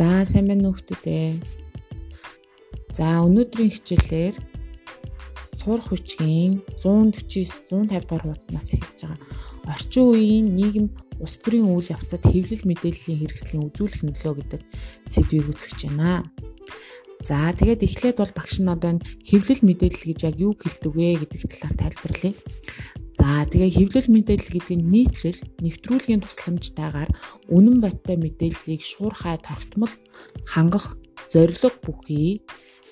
[0.00, 1.44] За сайн байна уу хүмүүстээ.
[2.96, 4.36] За өнөөдрийн хичээлээр
[5.44, 9.20] сурах хүчгийн 149 150 дугаар хуудаснаас эхэлж байгаа.
[9.68, 10.86] Орчин үеийн нийгэм
[11.20, 14.62] улс төрийн үйл явцад хэвлэл мэдээллийн хэрэгслийн үзүүлэх нөлөө гэдэг
[15.04, 16.24] сэдвийг үзэж байна.
[17.20, 18.96] За тэгээд эхлээд бол багш нь одоо
[19.28, 22.34] хэвлэл мэдээлэл гэж яг юу хэлдэг вэ гэдэг талаар тайлбарлая.
[23.12, 27.10] За тэгээ хэвлэл мэдээлэл гэдэг нь нийтлэл нэвтрүүлгийн тусламжтайгаар
[27.52, 29.92] үнэн бодтой мэдээллийг шуурхай тогтмол
[30.48, 30.96] хангах
[31.28, 32.40] зорилго бүхий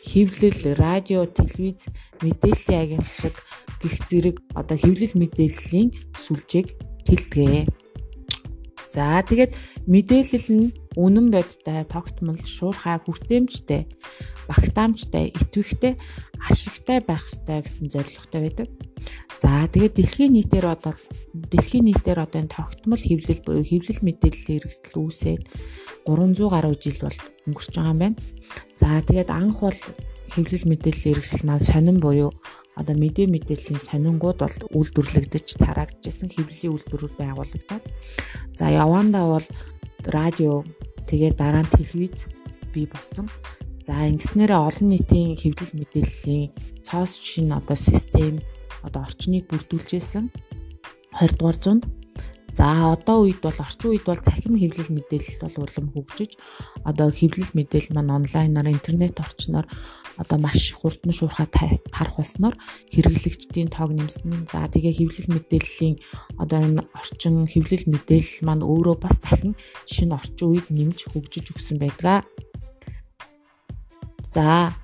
[0.04, 1.88] хэвлэл, радио, телевиз,
[2.20, 3.34] мэдээллийн агентлаг
[3.80, 6.68] гих зэрэг одоо хэвлэл мэдээллийн сүлжээг
[7.08, 7.64] тэлдэгэ.
[8.88, 9.52] За тэгээд
[9.88, 10.66] мэдээлэл нь
[10.98, 13.86] үнэн бодтой, тогтмол, шуурхай, хүртээмжтэй,
[14.50, 15.94] багтаамжтай, итвэхтэй,
[16.42, 18.68] ашигтай байх ёстой гэсэн зорилготой байдаг.
[19.38, 20.94] За тэгээд дэлхийн нийтээр одоо
[21.30, 25.42] дэлхийн нийтээр одоо энэ тогтмол хэвлэл буюу хэвлэл мэдээллийн хэрэгсэл үүсээд
[26.02, 28.18] 300 гаруй жил бол өнгөрч байгаа юм байна.
[28.74, 29.80] За тэгээд анх бол
[30.34, 32.34] хэвлэл мэдээллийн хэрэгсэл маань сонин буюу
[32.78, 37.84] одоо мэдээ мэдээллийн сонингууд бол үйлдвэрлэгдэж тараагдчихсан хэвлэлийн үйлдвэрүүд байгуулагдаад
[38.54, 39.46] за явандаа бол
[40.06, 40.62] радио
[41.08, 42.28] тэгээд дараа нь телевиз
[42.72, 43.26] бий болсон.
[43.80, 46.52] За ингэснээрээ олон нийтийн хэвлэл мэдээллийн
[46.84, 48.44] цоос шин одоо систем
[48.84, 50.28] одоо орчныг бүрдүүлжсэн
[51.16, 51.84] 20 дугаар зуунд
[52.52, 56.32] За одоо үед бол орчин үед бол цахим хэвлэл мэдээлэл бол улам хөгжиж
[56.82, 59.66] одоо хэвлэл мэдээлэл маань онлайнаар интернет орчноор
[60.18, 62.56] одоо маш хурдан шуурхай тарах болсноор
[62.90, 64.50] хэрэглэгчдийн тоог нэмсэн.
[64.50, 65.96] За тэгээ хэвлэл мэдээллийн
[66.42, 69.54] одоо энэ орчин хэвлэл мэдээлэл маань өөрөө бас дахин
[69.86, 72.26] шинэ орчин үед нэмж хөгжиж өгсөн байдаг.
[74.24, 74.74] За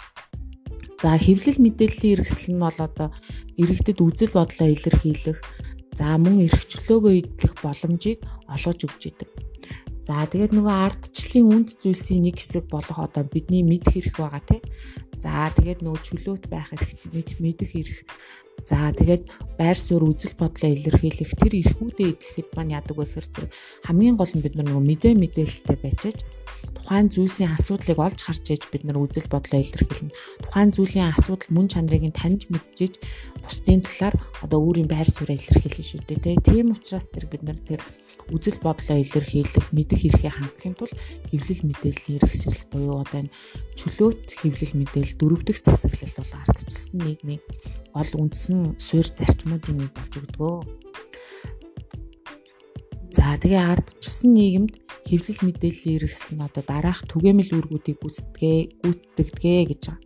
[1.03, 3.13] За хэвлэл мэдээллийн хэрэгсэл нь бол одоо
[3.61, 5.37] иргэдэд үзэл бодлоо илэрхийлэх,
[5.99, 9.31] за мөн эрхчлөөгөө идэх боломжийг олгож өгч идэг.
[10.05, 14.61] За тэгээд нөгөө ардчлалын үнд зүйлсийн нэг хэсэг болох одоо бидний мэдэх хэрэг байгаа тий.
[15.17, 17.99] За тэгээд нөгөө чөлөөт байх эрх мэдэх эрх.
[18.69, 23.49] За тэгээд байр суурь үзэл бодлоо илэрхийлэх тэр эрхүүдээ эдлэхэд маань яадаг вэ гэхээр
[23.89, 26.19] хамгийн гол нь бид нар нөгөө мэдээ мэдээлэлтэй байчаач
[26.77, 30.15] тухайн зүйлсийн асуудлыг олж харж ээж бид нар үзэл бодлоо илэрхийлнэ.
[30.45, 32.95] Тухайн зүйлийн асуудал мөн чанарыг нь таньж мэдчихэж
[33.43, 34.15] бусдын талаар
[34.45, 36.45] одоо өөрийн байр сууриа илэрхийлнэ шүү дээ.
[36.45, 37.81] Тийм учраас тэр бид нар тэр
[38.33, 40.97] үзэл бодлоо илэрхийлэх, мэдэх эрхээ хангахын тулд
[41.29, 43.35] хэвлэл мэдээллийн хэрэгсэл буюу одоо энэ
[43.77, 47.43] чөлөөт хэвлэл мэдээлэл дөрөвдөг засаглал бол ардчилсан нийгмийн
[47.93, 50.57] гол үндсэн суурь зарчмуудын нэг болж өгдөгөө.
[53.13, 54.73] За тэгээ ардчилсан нийгэмд
[55.09, 60.01] хэвлэл мэдээллийн хэрэгсэл нь одоо дараах түгээмэл үүргүүдийг гүйцэтгэе гүйцэтгэдэг гэж байгаа.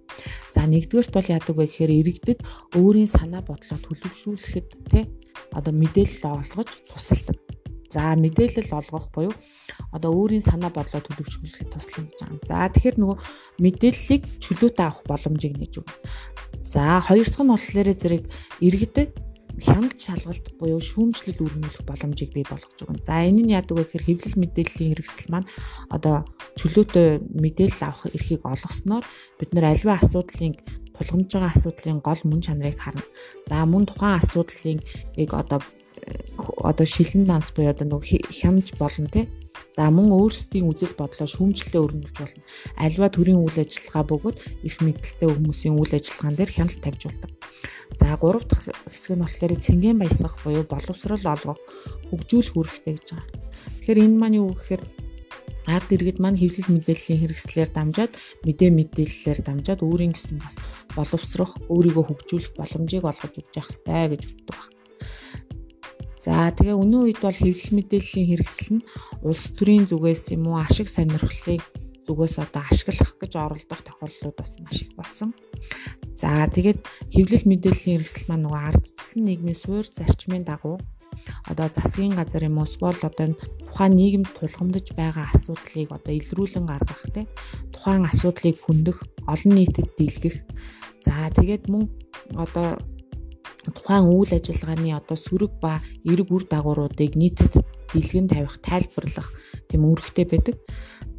[0.55, 2.41] За нэгдүгээрт бол яадаг вэ гэхээр иргэдэд
[2.75, 5.01] өөрийн санаа бодлоо төлөвшүүлэхэд те
[5.55, 7.39] одоо мэдээлэл олгож тусалдаг.
[7.89, 9.35] За мэдээлэл олгох буюу
[9.97, 12.45] одоо өөрийн санаа бодлоо төлөвшүүлэхэд туслана гэж байгаа.
[12.45, 13.19] За тэгэхээр нөгөө
[13.65, 15.97] мэдээллийг чөлөөтэй авах боломжийг нээж өгнө.
[16.61, 18.25] За хоёр дахь нь болохоор зэрэг
[18.61, 19.11] иргэдэд
[19.61, 23.03] хяналт шалгалт буюу шүүмжлэл өрнүүлэх боломжийг бий болгож байгаа.
[23.03, 25.49] За энэ нь яадаг вэ гэхээр хэвлэл мэдээллийн хэрэгсэл маань
[25.91, 26.27] одоо
[26.59, 29.05] чөлөөтэй мэдээлэл авах эрхийг олгосноор
[29.39, 30.55] бид нар аливаа асуудлын
[30.95, 33.05] тулгамж байгаа асуудлын гол мөн чанарыг харна.
[33.47, 34.79] За мөн тухайн асуудлын
[35.19, 35.61] яг одоо
[36.63, 39.27] одоо шилэн данс буюу одоо нэг хямж болно те
[39.73, 42.43] За мөн өөрсдийн үзэл бодлоо шүүмжлэлээ өрнүүлж болно.
[42.81, 47.31] Альва төрийн үйл ажиллагаа бөгөөд их мэдлэлтэй хүмүүсийн үйл ажиллагаан дээр хяналт тавьж болдог.
[47.95, 51.61] За гурав дахь хэсэг нь болохоор цэнгийн баясгах буюу боловсрол олгох,
[52.09, 53.29] хөгжүүлэх үүрэгтэй гэж байгаа.
[53.85, 54.83] Тэгэхээр энэ маань юу гэхээр
[55.69, 58.13] ард иргэд маань хэвлэл мэдээллийн хэрэгслээр дамжаад
[58.49, 60.57] мэдээ мэдээллээр дамжаад өөрийн гэсэн бас
[60.97, 64.78] боловсрох, өөрийгөө хөгжүүлэх боломжийг олгож өгч явах хэрэгтэй гэж үздэг байна.
[66.19, 68.87] За тэгээ өнөө үед бол хэвлэл мэдээллийн хэрэгсэл нь
[69.23, 71.63] улс төрийн зүгээс юм уу ашиг сонирхлыг
[72.03, 75.31] зүгээс одоо ашиглах гэж оролдох тохиолдлууд бас маш их болсон.
[76.11, 76.83] За тэгээд
[77.15, 80.83] хэвлэл мэдээллийн хэрэгсэл маань нөгөө ардчилсан нийгмийн суурь зарчмын дагуу
[81.51, 83.29] одоо засгийн газар юм уу эсвэл одоо
[83.69, 87.23] тухайн нийгэмд тулгамдж байгаа асуудлыг одоо илрүүлэн гаргах те
[87.73, 88.99] тухайн асуудлыг хөндөх
[89.33, 90.37] олон нийтэд дийлгэх
[91.05, 91.85] за тэгээд мөн
[92.35, 92.79] одоо
[93.67, 97.53] тухайн үйл ажиллагааны одоо сөрөг ба эрг үр дагавруудыг нийтэд
[97.93, 99.29] дэлгэн тавих, тайлбарлах
[99.69, 100.57] тийм үүрэгтэй байдаг.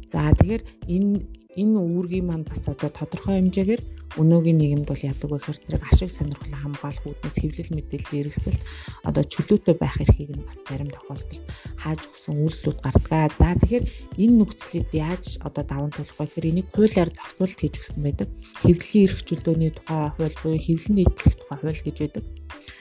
[0.06, 1.26] За тэгэхээр энэ
[1.56, 3.82] энэ үүргийн маань бас одоо тодорхой хэмжээгээр
[4.18, 8.62] өнөөгийн нийгэмд бол яадаг вэ гэхээр зэрэг ашиг сонирхол хамгаалах үүднээс хэвлэл мэдээллийн хэрэгсэлд
[9.06, 11.46] одоо чөлөөтэй байх эрхийг нь бас зарим тохиолдолд
[11.78, 13.30] хааж өгсөн үйлдэлүүд гардаг.
[13.38, 13.84] За тэгэхээр
[14.18, 18.28] энэ нөхцөлд яаж одоо даван туулах вэ гэхээр энийг хуулиар зохицуулт хийж өгсөн байдаг.
[18.66, 22.24] Хэвлэлийн эрх чөлөөний тухай хууль буюу хэвлэл нийтлэх тухай хууль гэж байдаг.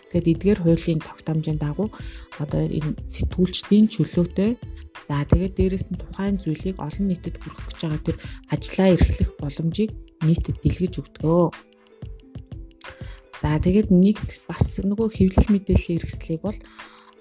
[0.10, 1.94] Тэгэд эдгээр хуулийн тогтоомжийн дагуу
[2.42, 4.58] одоо энэ сэтгүүлчдийн чөлөөтэй
[5.10, 8.18] За тэгээд дээрэс нь тухайн зүйлийг олон нийтэд хүргэх гэж байгаа тэр
[8.54, 9.90] ажлаа эрхлэх боломжийг
[10.26, 11.46] нийтэд дэлгэж өгдөгөө.
[13.40, 16.60] За тэгээд нэгт бас нөгөө хэвлэл мэдээллийн хэрэгслийг бол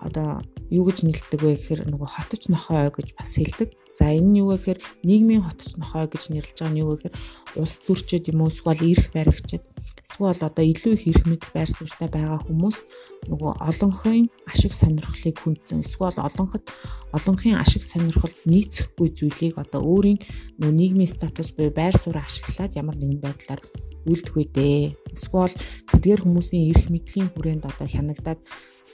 [0.02, 3.70] одоо юу гэж нэлдэг вэ гэхээр нөгөө хотч нохой гэж бас хэлдэг.
[3.98, 6.96] За энэ нь юу вэ гэхээр нийгмийн хотч нохой гэж нэрлэж байгаа нь юу вэ
[7.02, 7.18] гэхээр
[7.58, 9.66] улс төрчид юм уу эсвэл эрх баригчид.
[10.06, 12.78] Эсвэл одоо илүү их эрх мэдэл байр суурьтай байгаа хүмүүс
[13.26, 15.82] нөгөө олонхын ашиг сонирхлыг хүндсэн.
[15.82, 16.64] Эсвэл олонхот
[17.10, 20.22] олонхын ашиг сонирхолд нийцэхгүй зүйлийг одоо өөрийн
[20.62, 23.60] нөгөө нийгмийн статус буюу байр сууриа ашиглаад ямар нэгэн байдлаар
[24.06, 25.54] үлдэх үедээ эсвэл
[25.90, 28.40] тэдгээр хүмүүсийн эрх мэдлийн хүрээнд одоо хянагдаад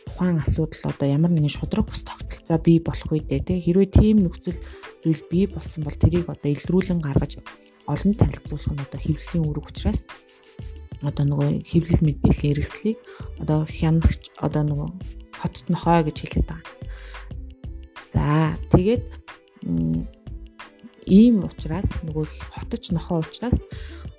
[0.06, 4.58] тухайн асуудал одоо ямар нэгэн шудраг бус тогтолцоо бий болох үедээ те хэрвээ тийм нөхцөл
[5.02, 7.40] зүйл бий болсон бол тэрийг одоо илрүүлэн гаргаж
[7.88, 10.00] олон танилцуулах нь одоо хэвлэлийн үүрэг учраас
[11.04, 12.98] одоо нөгөө хэвлэл мэдээллийн хэрэгслийг
[13.42, 14.88] одоо хянагч одоо нөгөө
[15.36, 16.74] хотт нохой гэж хэлээд байгаа.
[18.08, 19.04] За тэгээд
[21.06, 23.60] ийм учраас нөгөө хотч нохой учраас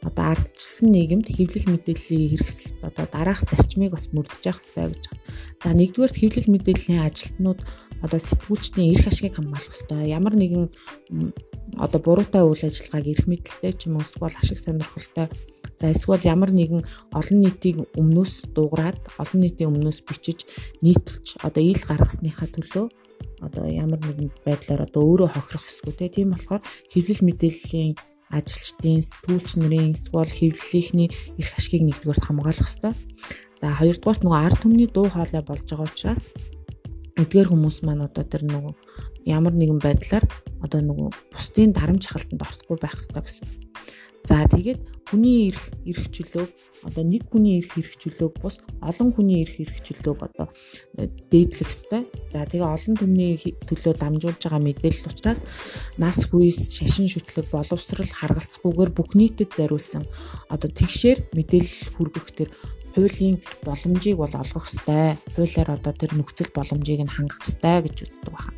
[0.05, 5.23] одоо ардчилсан нийгэмд хэвлэл мэдээллийн хэрэгсэлд одоо дараах зарчмыг бас мөрдөж явах хэрэгтэй гэж байна.
[5.61, 7.59] За нэгдүгээр хэвлэл мэдээллийн ажилтнууд
[8.05, 10.13] одоо сэтгүүлчдийн эрх ашгийг хамгаалах хэрэгтэй.
[10.13, 10.65] Ямар нэгэн
[11.81, 15.27] одоо буруутай үйл ажиллагааг эрх мэдэлтэй ч юм уу эсвэл ашиг сонирхолтой
[15.75, 20.47] За эсвэл ямар нэгэн олон нийтийн өмнөөс дуурайд олон нийтийн өмнөөс бичиж
[20.79, 22.85] нийтэлж одоо ил гаргасныхаа төлөө
[23.43, 26.63] одоо ямар нэгэн байдлаар одоо өөрөө хохирох эсгүй тийм болохоор
[26.95, 27.91] хэвлэл мэдээллийн
[28.31, 32.93] ажилчдын сэтгүүлч нарын эсвэл хэвлэлийнхний эрх ашгийг нэгдүгээр хамгаалах хэрэгтэй.
[33.61, 36.21] За хоёрдугаарт нөгөө ард түмний дуу хоолой болж байгаа учраас
[37.15, 38.73] эдгээр хүмүүс маань одоо тэр нөгөө
[39.29, 40.25] ямар нэгэн байдлаар
[40.59, 43.64] одоо нөгөө бусдын дарамт халтанд орохгүй байх хэрэгтэй гэсэн.
[44.25, 46.49] За тэгээд хүний эрх эрхчлөөг
[46.89, 50.49] одоо нэг хүний эрх эрхчлөөг бус олон хүний эрх эрхчлөөг одоо
[50.97, 52.09] э, дээдлэх ёстой.
[52.25, 53.37] За тэгээ олон түмний
[53.69, 55.45] төлөө дамжуулж байгаа мэдээлэл учраас
[56.01, 60.09] нас хүйс шашин шүтлэг боловсрал харгалцахгүйгээр бүх нийтэд зориулсан
[60.49, 62.49] одоо тэгшээр мэдээлэл хүргэх тэр
[62.97, 65.21] хуулийн боломжийг бол олгох ёстой.
[65.37, 68.57] Хуулиар одоо тэр нөхцөл боломжийг нь хангах ёстой гэж үздэг байна.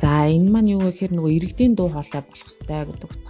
[0.00, 3.29] За энэ маань юу гэхээр нөгөө иргэдийн дуу хоолой болох ёстой гэдэг утгаараа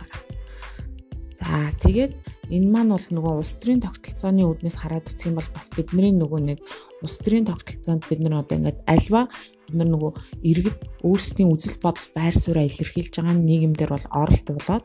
[1.41, 2.13] За тэгээд
[2.53, 6.41] энэ маань бол нөгөө улс төрийн тогтолцооны үүднээс хараад үзэх юм бол бас бидний нөгөө
[6.53, 6.59] нэг
[7.01, 9.31] улс төрийн тогтолцоонд бид нар одоо ингээд альва
[9.71, 10.13] бид нар нөгөө
[10.51, 14.85] иргэд өөрсдийн үзэл бодол байр сууриа илэрхийлж байгаа нийгэмдэр бол оролт болоод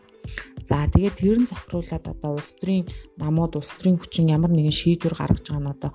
[0.66, 2.86] за тэгээд тэр нь зохируулаад одоо улс төрийн
[3.18, 5.92] намууд улс төрийн хүчин ямар нэгэн шийдвэр гаргаж байгаа нь одоо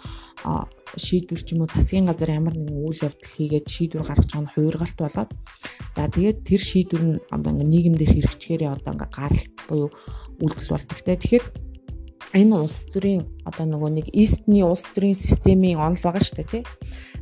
[0.95, 4.53] шийдвэр ч юм уу засгийн газар ямар нэгэн үйл явдал хийгээд шийдвэр гаргаж байгаа нь
[4.55, 5.31] хуургалт болоод
[5.95, 9.91] за тэгээд тэр шийдвэр нь одоо ингээд нийгэмдэр хэрэгжихээрээ одоо ингээд гаралт буюу
[10.41, 11.17] үйлдэл болдог те.
[11.17, 11.47] Тэгэхээр
[12.41, 16.65] энэ улс төрийн одоо нөгөө нэг эстний улс төрийн системийн онол байгаа шүү дээ тий.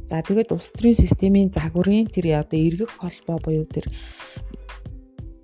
[0.09, 3.87] За тэгээд улс төрийн системийн загварын тэр одоо эргэх холбоо буюу тэр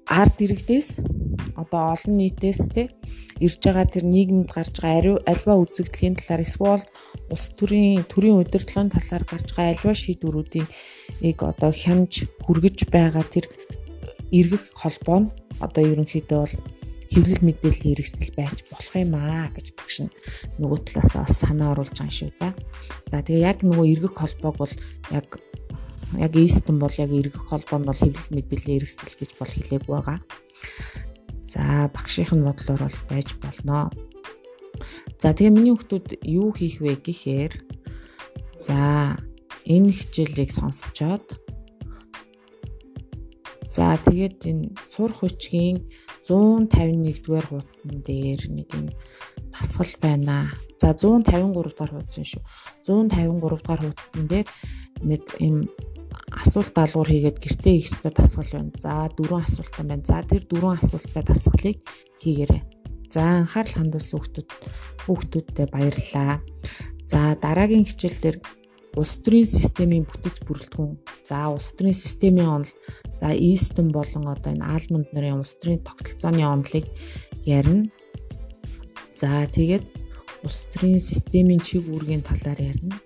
[0.09, 1.01] ард иргэдээс
[1.57, 2.87] одоо олон нийтээс тий
[3.41, 6.85] ирж байгаа тэр нийгэмд гарч байгаа альва үзэгдлийн талаар эсвэл
[7.33, 10.69] улс төрийн төрийн удирдлагын талаар гарч байгаа альва шийдвэрүүдийн
[11.31, 12.13] яг одоо хямж
[12.45, 13.47] хүргэж байгаа тэр
[14.31, 15.33] эргэх холбоо нь
[15.65, 16.55] одоо ерөнхийдөө бол
[17.15, 20.15] хэвлэл мэдээллийн хэрэгсэл байж болох юм аа гэж багш нь
[20.59, 22.31] нөгөө талаас бас санаа оруулж байгаа шүү.
[22.35, 22.49] За.
[23.07, 24.75] За тэгээ яг нөгөө эргэх холбоог бол
[25.15, 25.29] яг
[26.19, 30.19] яг эстэн бол яг эргэх холбоо нь бол хэвлэл мэдээллийн хэрэгсэл гэж бол хэлээг байгаа.
[31.39, 33.95] За багшийн бодлоор бол байж болно.
[35.23, 37.53] За тэгээ миний хүмүүс юу хийх вэ гэхээр
[38.59, 39.15] за
[39.65, 41.44] энэ хичээлийг сонсчоод
[43.65, 45.89] За тэгээд энэ сурах хүчгийн
[46.21, 48.93] 151-р хуудсан дээр нэг юм
[49.57, 50.53] тасгал байна.
[50.77, 52.45] За 153 дахь хуудсан шүү.
[52.85, 54.47] 153 дахь хуудсан дээр
[55.01, 55.65] нэг юм
[56.29, 58.73] асуулт даалгавар хийгээд гэртээ хийх ёстой тасгал байна.
[58.85, 60.05] За дөрвөн асуултан байна.
[60.05, 61.79] За тэр дөрвөн асуултаа тасгалыг
[62.21, 62.63] хийгээрэй.
[63.09, 64.51] За анхаарал хандуулсан хүүхдүүд
[65.09, 66.45] хүүхдүүдтэй баярлалаа.
[67.09, 68.37] За дараагийн хичээл дээр
[68.95, 70.95] улс төрийн системийн бүтэц бүрэлдэхүүн
[71.27, 72.73] за улс төрийн системийн онол
[73.19, 76.87] за Eastern болон одоо энэ Almond нарын улс төрийн тогтолцооны онолыг
[77.43, 77.91] ярина.
[79.11, 79.87] За тэгээд
[80.47, 82.97] улс төрийн системийн чиг үүргийн талаар ярина.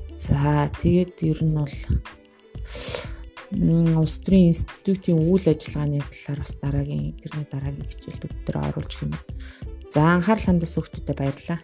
[0.00, 1.76] За тэгээд ер нь бол
[4.00, 9.18] улс төрийн институтийн үйл ажиллагааны талаар бас дараагийн тэрний дараагийн хичээлүүд дээр оруулж гинэ.
[9.92, 11.60] За анхаарал хандсан хүмүүстээ баярлалаа.